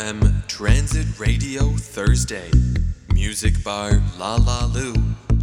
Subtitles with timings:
[0.00, 2.50] FM Transit Radio Thursday
[3.12, 4.94] Music Bar La La Lu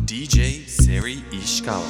[0.06, 1.84] DJ Seri Ishikawa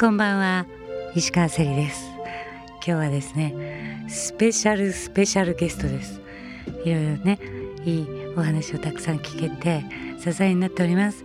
[0.00, 0.66] こんばんは
[1.14, 2.02] 石川せりです
[2.78, 6.20] 今日はですねスペシャルスペシャルゲストです
[6.84, 7.38] いろいろね
[7.84, 9.84] いいお話をたくさん聞けて
[10.20, 11.24] 支えになっております。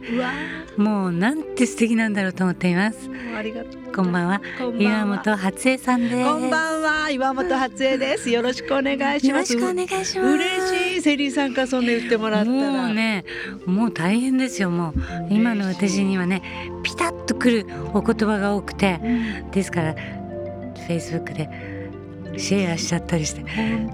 [0.77, 3.09] もうなんて素敵なんだろうと思っています。
[3.09, 3.93] ーありがとう。
[3.93, 4.41] こんばんは。
[4.57, 4.81] こんばんは。
[4.81, 6.15] 岩本初江さんです。
[6.23, 7.09] こんばんは。
[7.09, 8.29] 岩本初江です。
[8.29, 9.53] よろしくお願いします。
[9.53, 10.33] よろしくお願いします。
[10.33, 11.01] 嬉しい。
[11.01, 12.57] セリーさんからそんな言ってもらったら。
[12.57, 13.25] もうね
[13.65, 14.69] もう大変ですよ。
[14.69, 14.93] もう
[15.29, 16.41] 今の私にはね
[16.83, 18.99] ピタッとくるお言葉が多くて。
[19.51, 21.74] ですからフェイスブックで
[22.37, 23.43] シェアしちゃったりして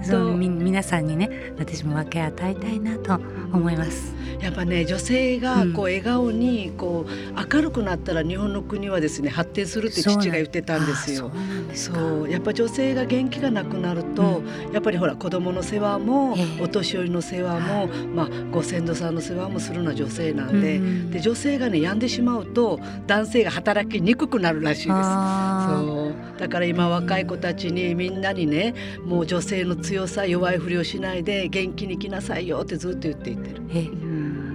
[0.03, 3.15] そうみ皆さんにね私も分け与えたいなと
[3.53, 4.13] 思います。
[4.41, 11.31] やっぱね女性がこううん笑顔にこう明るくなったら日本の国はですね発展するって父が言ってたんですよ。
[11.33, 11.75] あ。
[11.75, 14.41] そうやっぱ女性が元気がなくなると、
[14.73, 16.63] やっぱりほら子供の世話も、ええ。
[16.63, 24.91] お年寄りの世話も、まあ、ご先祖さんの世話もするのは女性なんで,、うんで女性がね病んでしまうと男性が働きにくくなるらしいです。
[24.93, 26.00] あそう
[26.41, 28.73] だから今若い子たちにみんなにね
[29.05, 33.61] もう女性の強さ弱いふりをしないで元気に生きなさいよってずっと言っていってる。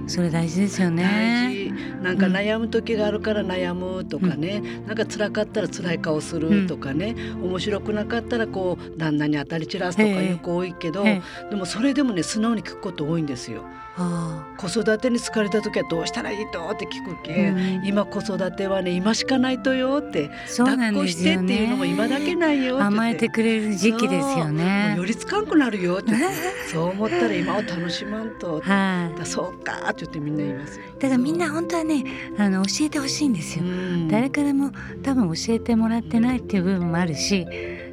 [0.09, 1.71] それ大事ですよ大ね。
[1.71, 13.65] 事なんか悩む時があるから悩むとかね、なんか辛かったら辛い顔するとかね、面白くなかったらこう旦那に当たり散らすとかいう子多いけど、えでもそれでもね素直に聞くこと多いんですよ。
[13.99, 21.91] あ子育てに疲れた時はどうしたらいいとって聞くけ、うん今子育てはね今しかないとよってーそうな抱っこんですよしてっていうのもね。
[21.91, 25.01] 今だけないよって言って甘えてくれる時期ですよもねう。
[25.01, 26.27] 寄りつかんくなるよって言って
[26.71, 28.61] そう思ったら今を楽しまんと。
[28.65, 29.19] はい。
[29.19, 30.85] だそうかって言ってみんな言いますよ。
[30.99, 32.05] だからみんな本当はね
[32.39, 33.65] あの教えてほしいんですよ。
[33.65, 34.73] うん誰からも
[35.03, 37.47] 多分教えてもらってないっていう部分もあるし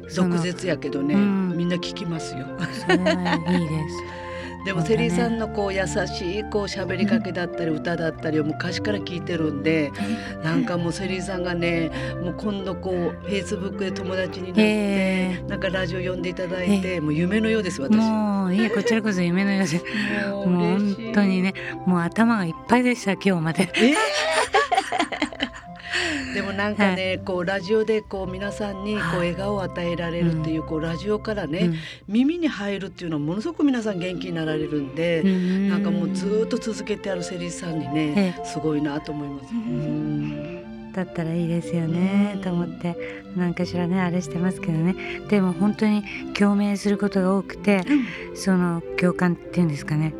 [0.08, 2.46] その毒舌やけどね、うんみんな聞きますよ。
[2.72, 4.23] それはいいです。
[4.64, 9.92] でもセリーさんのこう優しいこう喋りかけだったり歌だったりを昔から聞いてるんで、
[10.42, 11.90] なんかもうセリーさんがね
[12.22, 17.96] もう今度こうフェイスブックで友達になって、えなんかラジオ呼んでいただいて、もう夢のようです私。
[17.96, 19.82] ももういいこちらこそ夢のようで
[20.30, 21.54] う もう本当にね
[21.86, 23.70] もう頭がいっぱいでした今日まで。
[23.74, 23.94] え？
[26.34, 31.74] でもなんかね、こうラジオでこう皆さんにこうはい笑顔を与えられるっていう、こうラジオからね、うん。
[32.08, 35.68] 耳に入るっていうのはものすごく皆さん元気になられるんで、うん。
[35.68, 39.52] なんかもうずーっと続けてあるセリーさんにね、えすごいなと思います。
[39.52, 40.92] うん。
[40.92, 42.96] だったらいいですよねと思って。
[43.36, 44.94] なんかしらねあれしてますけどね。
[45.28, 47.82] でも本当に共鳴することが多くて
[48.34, 50.14] その共感っていうんですかね。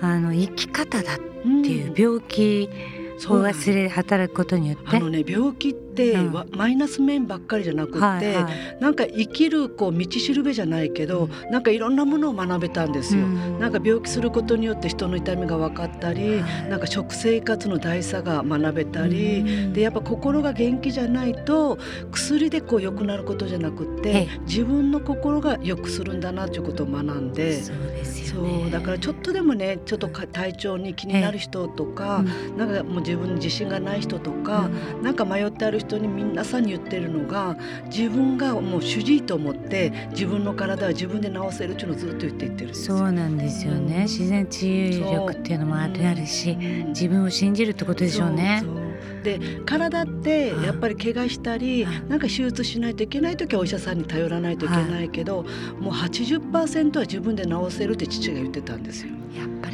[0.00, 1.22] あの生き方だって
[1.70, 4.96] いう病気をそう忘れ働くことによって。
[4.96, 6.32] あのね病気って、うん。
[6.32, 8.78] わマイナス面ばっかりじゃなくて、はいはい。
[8.80, 13.24] なんか生きるこう道しるべじゃないけど、なんかいろんなものを学べたんですよ。
[13.24, 13.58] うん。
[13.58, 16.68] なんか病気することによって人の痛みが分かったり、はい。
[16.68, 19.72] なんか食生活の大差が学べたり、うん。
[19.72, 21.78] でやっぱ心が元気じゃないと
[22.10, 24.38] 薬でこう良くなることじゃなくって、ええ。
[24.46, 27.62] 自分の心が良くするんだなということを学んで。
[27.62, 28.68] そうですそよね。
[28.68, 32.24] うだからちょっとでもねちょっとか体調に気になる人とか、
[32.56, 34.68] なんかもう自分に自信がない人とか、
[35.02, 37.56] なんか迷ってある人に皆さんに言ってるのが
[37.86, 44.02] 自分がもう主治医と思って自分の体は自分で治せるっていうのをずっと言っていってるそうなんですよね。
[44.02, 46.56] 自然治癒力っていうのもあるあるしう。
[46.56, 48.60] ん自分を信じるってことでしょうね。
[48.62, 48.83] そうそう
[49.24, 55.44] で体ってやっぱり怪我したりはいなんか手術しないといけない時はお医者さんに頼らないといけないけど、
[55.80, 59.12] もう80%は自分で治せるって父が言ってたんですよ。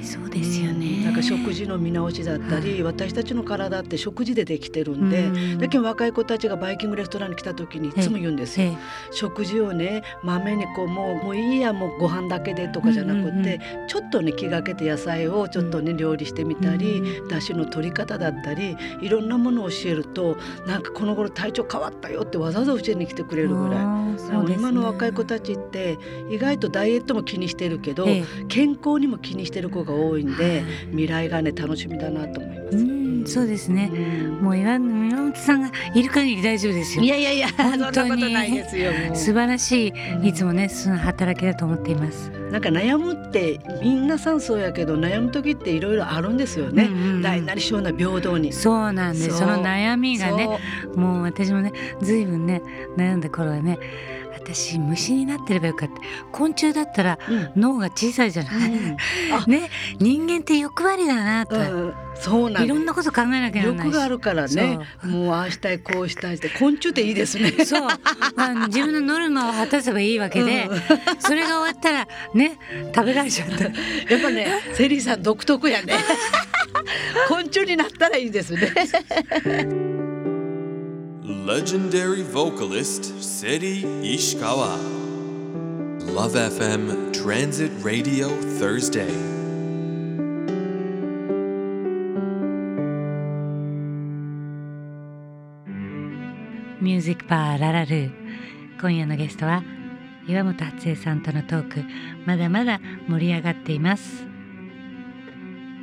[0.02, 1.04] そうですよね。
[1.04, 5.58] なんか食事の見直しだったり、私たちの体って食事でできてるんで、うん。
[5.58, 8.68] だけど若い子たちがバイキングレストランに来た時にいつも言うんですよ。
[8.68, 8.76] え
[9.10, 20.36] 食事をねまめにこうもうもういいやもうご飯だけでとかじゃなくて、ちょっとね気がけて野菜をちょっとね料理してみたり、うだしの取り方だったりいろんなものを教えると
[20.66, 24.00] なんかこの頃体調変わったよってわざわざ教えに来てくれるぐらい。
[24.44, 24.54] ね。
[24.54, 25.98] 今の若い子たちって
[26.30, 28.24] 意外とダイエットも気にしてるけど、ええ。
[28.48, 32.76] 健康にも気にしてる子が多いんで未来がね楽しみだなと思います。
[32.76, 33.90] うんそうですね。
[33.92, 34.42] うん。
[34.42, 37.04] もう岩岩本さんがいる限り大丈夫ですよ。
[37.04, 38.92] いやいやいやそんな本当にことないですよ。
[38.92, 39.16] もう。
[39.16, 42.30] 素晴らしいうんいつもねその働きだと思っています。
[42.50, 46.84] なんか悩むってみんなさんそうやけど悩む時っていろいろあるんですよね。
[46.84, 47.22] うんうんうん。
[47.22, 48.52] 大なり小なり平等に。
[48.52, 49.38] そうなんです。
[49.38, 50.58] その悩みがね
[50.92, 52.62] そもう私もねずいぶんね
[52.96, 53.78] 悩んだ頃はね
[54.42, 55.94] 私虫になってればよかった。
[56.32, 57.52] 昆虫だったらうん。
[57.56, 58.96] 脳が小さいじゃない、うん。
[59.34, 59.46] あ。
[59.46, 63.84] ね人間って欲張りだなと、うんそうなんいろんなこと考えなきゃならないし。
[63.86, 64.78] 欲があるからね。
[65.02, 66.50] もうああしたいこうしたいって。
[66.50, 67.52] 昆虫っていいですね。
[67.64, 67.88] そう。
[68.36, 70.68] あの自分のノルマを果たせばいいわけで、
[71.18, 72.58] それが終わったらね
[72.94, 73.72] 食べられちゃったやっ
[74.22, 75.94] ぱねセリーさん独特やね。
[77.28, 79.99] 昆虫になったらいいですね
[81.30, 84.76] Legendary vocalist Seri Ishikawa.
[86.12, 88.28] Love FM Transit Radio
[88.58, 89.06] Thursday.
[96.80, 98.10] ミュージックバーララルー
[98.80, 99.62] 今夜のゲストは
[100.26, 101.84] 岩本初江さんとのトーク
[102.26, 104.29] まだまだ盛り上がっています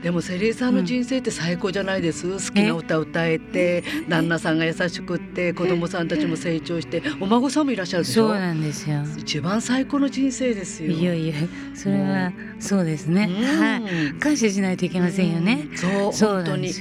[0.03, 8.27] でもセリーさんの人生って最高じゃないです、好きな歌歌えて旦那さんが優しくって子供さんたちも成長してお孫さんもいらっしゃるでしょ？
[8.29, 9.03] そうなんですよ。
[9.17, 10.91] 一番最高の人生ですよ。
[10.91, 11.33] いよいよ
[11.73, 13.59] それはそうですね、うん。
[13.59, 14.13] はい。
[14.19, 15.77] 感謝しないといけませんよね、うん。
[15.77, 16.71] そう本当に。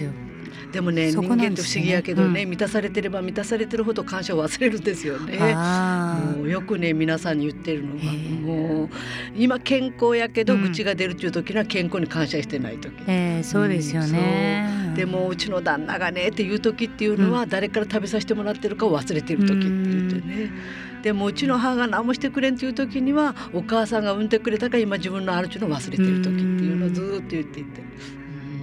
[0.72, 2.50] でもねそ人間って不思議やけどね、うん。
[2.50, 5.38] 満たされてれば満たされてるほど感謝を忘れるんですよね。
[5.40, 6.20] あ
[6.56, 8.88] よくね皆さんに言ってるのがもう
[9.36, 12.94] 今健康やけどうん愚痴が出るっていう時には健康に感謝してない時。
[13.00, 20.50] あ、えー、そうですよね、うんでもうちの旦那がねっていう時っていうのは誰から食べさせてもらってるかを忘れてる時って言ってね。
[21.02, 27.82] でもうちの母が何もしてくれんっていう時にはお母さんが産んでくれたから今自分のあるっていうのを忘れてる時っていうのをずーっと言っていて。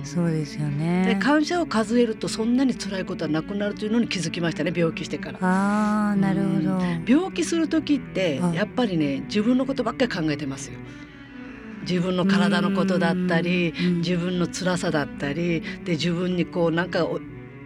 [0.04, 5.40] そうですよでね感謝を数えるとそんなに辛いことはなくなるというのに気づきましたね病気してから。
[5.42, 10.78] ああなるほど、病気する時ってはいやっぱりね自分のことばっかり考えてますよ。
[11.82, 13.98] 自分の体のことだったりうん。
[13.98, 17.20] 自分の辛さだったりで自分にこうなんかお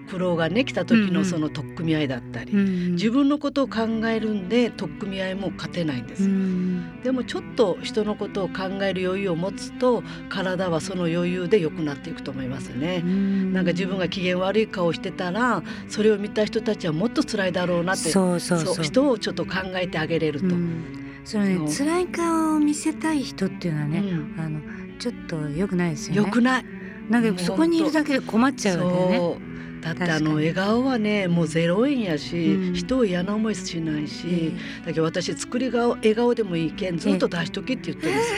[0.09, 1.13] 苦労がね来た時うんうん。
[1.13, 6.23] のその取っ組み合いだったり、うん自分のことを考えるんで取っ組み合いも勝てないんです。
[6.23, 7.01] うん。
[7.03, 13.01] でもちょっと人のことを考える余裕を持つと体はその余裕で良くなっていくと思いますね。
[13.01, 18.83] なんか自分が機嫌悪い顔してたらそれを見た人たちはもっと辛いだろうなってそうそうそう。
[18.83, 20.47] 人をちょっと考えてあげれると。
[20.47, 20.83] うん。
[21.23, 24.35] そのね辛い顔を見せたい人っていうのはね、うん。
[24.39, 24.59] あの
[24.99, 26.21] ちょっと良くないですよね。
[26.21, 26.65] よくない。
[27.09, 29.56] なんかそこにいるだけで困っちゃうわけだよね
[29.93, 32.73] だってあの笑顔はねもうゼロ円やし、うん。
[32.73, 34.53] 人を嫌な思いしないし、
[34.83, 38.31] えだけど私作り顔笑顔でもいいけんずっと出しときって言ってるんです。
[38.33, 38.37] よ、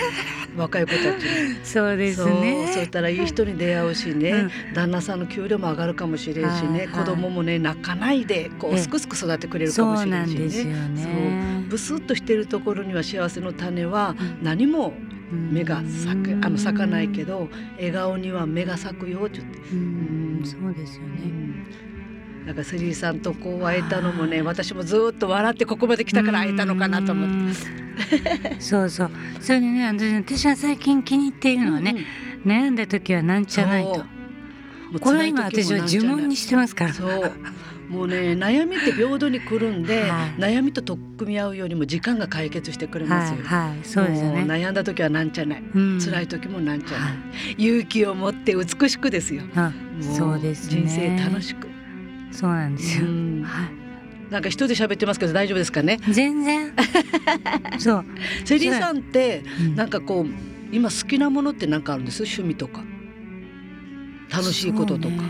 [0.57, 1.55] 若い子たちに。
[1.63, 4.73] そうですそうねそうしたらいい人に出会うしね、うん。
[4.73, 10.39] 旦那さんの給料も上がるかもしれんしね、子供もね泣かないでこええうすくすく育ってくれるかそもしれんんしね。
[10.39, 11.65] ですよね。
[11.69, 14.37] ブスッとしてるところには幸せの種はうん。
[14.43, 19.59] 何もうん芽が咲くあの咲かないけど笑顔には芽が咲くよって言って。
[19.71, 21.19] うんそうですよね。
[22.45, 28.59] なんかセリーさんとこう会えたのもね私もずっと笑ってここまで来たから会えたのかなと思って。
[28.59, 29.11] そうそう。
[29.39, 32.05] それでね私私は最近気に入っているのはね、
[32.45, 34.03] 悩んだ時はなんちゃないと
[34.99, 36.93] これは今私は呪文にしてますから。
[36.93, 37.31] そう。
[37.89, 40.39] もうね悩みって平等に来るんで、はい。
[40.39, 43.43] 悩みと取っ組み合うよりも時間が解決してくれますよ。
[43.43, 45.99] はいはいそうですね、悩んだ時はなんちゃない、うん。
[45.99, 47.15] 辛い時もなんちゃない、は
[47.57, 47.63] い。
[47.63, 49.41] 勇気を持って美しくですよ。
[50.01, 50.83] そうですね。
[50.83, 51.67] 人生楽しく。
[52.31, 53.43] そうなんですよ、うん。
[53.43, 54.31] はい。
[54.31, 55.99] なんか一人で喋ってますけど大丈夫ですかね？
[56.11, 56.71] 全然。
[57.79, 58.05] そう。
[58.45, 59.75] セリーさんってうん。
[59.75, 60.27] なんかこう
[60.71, 62.21] 今好きなものって何かあるんです？
[62.21, 62.83] 趣味とか
[64.31, 65.21] 楽しいこととか、ね。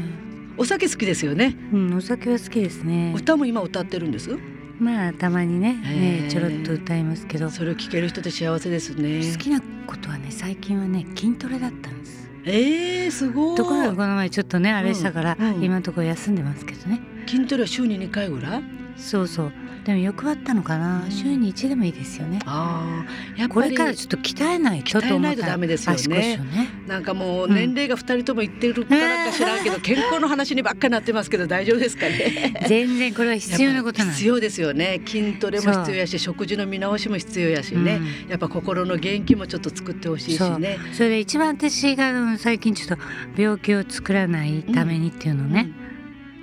[0.57, 1.55] お酒好きですよね。
[1.73, 3.13] うんお酒は好きですね。
[3.15, 4.37] 歌も今歌ってるんです？
[4.79, 7.49] まあたまにねねちょろっと歌いますけど。
[7.49, 9.21] それを聞ける人って幸せですね。
[9.31, 12.29] 好きなことはね最近はね筋トレだったんです。
[12.45, 13.57] えー、すごい。
[13.57, 17.01] ところがこの前ちょっとねあれしたから、うん今のところ休んでますけどね。
[17.27, 18.63] 筋トレは週に2回ぐらい？
[18.97, 19.53] そうそう
[19.89, 21.03] でも欲張ったのかな？
[21.09, 22.39] 週に1でもいいですよね。
[22.45, 23.05] あ
[23.39, 26.37] あこれからちょっと鍛えないと鍛えないとダメですよね。
[26.37, 26.69] ね。
[26.85, 32.53] なんかもう年齢が2人とも言ってるからか知らんけど、健康の話にばっかりなってますけど大丈夫ですかね？
[32.69, 40.77] 全然これは必要なこと必要ですよね筋トレも必要やし食事の見直しも必要やしね、やっぱ心の元気もちょっと作ってほしいしね。
[40.93, 42.97] それで一番私がうん最近ちょっ
[43.35, 45.71] と病気を作らないためにっていうのね、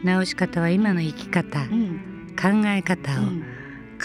[0.05, 3.45] 治し方は今の生き方、うん考え方をうん。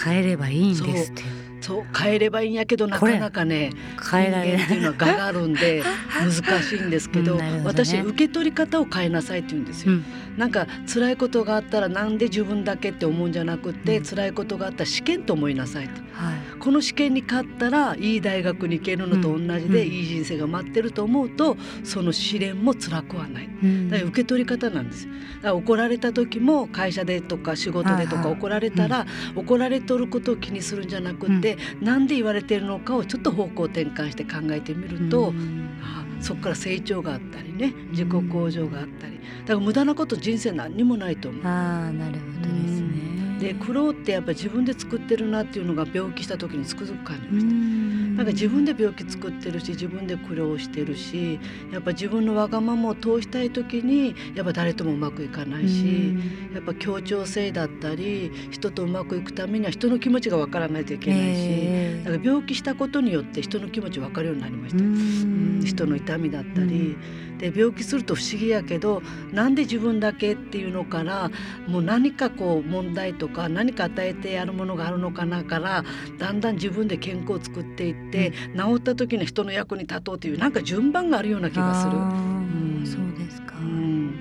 [0.02, 1.22] 変えればいいんですって。
[1.22, 1.42] いう。
[1.62, 3.70] そう変えればいいんやけどなかなかね
[4.10, 7.62] 変えられっていうのは我があるんで 難しいんですけどね。
[7.64, 9.92] 私受け取り方を変えなさいって言うんですよ。
[9.92, 10.04] うん
[10.36, 14.04] なんか辛いことがあったらなんで自分だけって思うんじゃなくて、うん。
[14.04, 16.00] 辛いことがあったら試験と思いなさいと。
[16.12, 16.58] はい。
[16.58, 19.92] この試験に勝ったらいい大学に行けるのと同じで、うん。
[19.92, 23.46] いい人生が待ってると思うとその試練も辛くはない。
[23.46, 23.90] うん。
[23.90, 25.12] だから受け取り方なんですよ。
[25.12, 28.34] だから怒られた時も会社でとか仕事でとはいはい。
[28.34, 35.70] か怒られたら、怒られとることを気にするんじゃなくって、なんで言われてるのかをちょっと方向転換して考えてみると、うん。
[35.82, 41.46] あそこから成長があったりね自己向上があったりだから無駄なこと人生何にもないと思う。
[41.46, 43.12] ああなるほどですね。
[43.40, 47.52] で苦労ってやっぱ自分で作ってるなっていうのが病気した時につくづく感じうました。
[47.52, 51.40] んなんか自分で病気作ってるし自分で苦労してるし
[51.72, 56.14] やっぱ自分のわがままを通したい時にやっぱ誰ともうまくいかないし、
[56.54, 65.66] やっぱ協調性だったり人とうまくいくためには人の気持ちがわからないといけないし、ええだから病気したことによって人の気持ち分かるようになりました。
[65.66, 66.96] 人の痛みだったり、
[67.42, 71.28] で病気すると不思議やけどなんで自分だけっていうのから
[71.66, 75.84] もう何かこう問題とか何か与えてやるものがあるのかなから
[76.18, 81.92] だんだん自分で健康を作っていって、治った時に人の役に立とうというなんか順番があるような気がする。
[81.92, 83.56] うんそうですか。
[83.58, 84.14] うん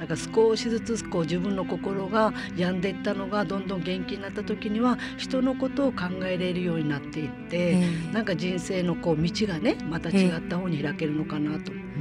[0.00, 11.72] だから少しずつこう自分の心が病んでいったのがどんどん元気になった時には人のことを考えれるようになっていって、ええなんか人生のこう道がねまた違った方に開けるのかなと。
[11.72, 11.91] うん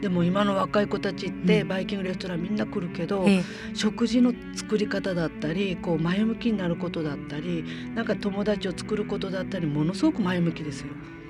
[0.00, 3.42] でも今の若い子たちってうんバイキングレストランみんな来るけど、ええ
[3.74, 10.88] 食事の作り方だったりこう前向きになることだったりなんか友達を作ることだったりものすごく前向きですよ。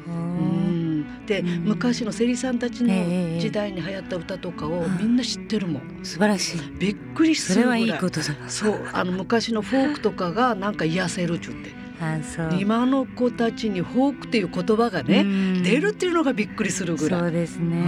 [0.09, 5.83] あうーんで、うん昔のセリさんたちのええ時代に流行った歌とかをはいみんな知ってるもん。
[6.03, 6.61] 素晴らしい。
[6.79, 7.81] びっくりするぐらい。
[7.83, 8.27] はいいことだ。
[8.49, 11.78] そうあの昔のフォークとかがなんか癒せるっちゅって。
[12.59, 17.21] 今の子たちにフォークっていう言葉がね、うん出るっていうのがびっくりするぐらい。
[17.21, 17.85] そうですね。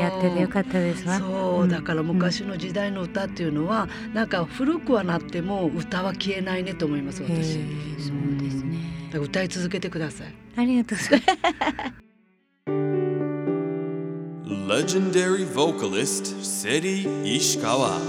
[0.00, 1.18] やっててよかったですわ。
[1.18, 7.58] そうだから昔の時代の歌っていうのは、なんか古くはなっても歌は消えないねと思いますへ私。
[7.58, 7.64] え
[7.98, 8.78] そうですね。
[9.06, 10.34] だから歌い続けてください。
[10.56, 12.02] ありがとうございます。
[14.68, 18.00] Legendary vocalist Seri Ishikawa.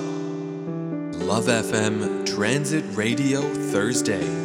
[1.27, 3.41] Love FM Transit Radio
[3.71, 4.42] Thursday.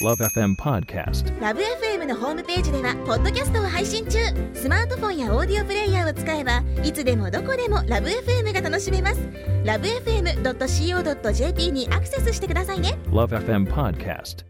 [0.00, 1.38] Love FM Podcast.
[1.40, 4.18] ラブ f m のホームページではポッドキャストを配信中
[4.54, 9.20] スマートフォンやオーディオプレイヤーを使えばいつでもどこでもラブ f m が楽しめます
[9.64, 14.49] ラブ FM.co.jp にアクセスしてくださいね Love FM Podcast.